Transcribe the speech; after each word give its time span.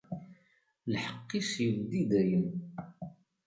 Lḥeqq-is 0.93 1.51
ibedd 1.67 1.91
i 2.01 2.03
dayem. 2.09 2.49